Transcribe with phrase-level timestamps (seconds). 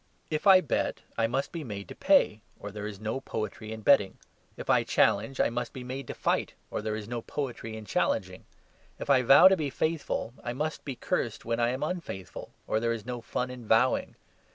[0.31, 3.81] If I bet I must be made to pay, or there is no poetry in
[3.81, 4.17] betting.
[4.57, 7.85] If I challenge I must be made to fight, or there is no poetry in
[7.85, 8.45] challenging.
[8.97, 12.79] If I vow to be faithful I must be cursed when I am unfaithful, or
[12.79, 14.15] there is no fun in vowing.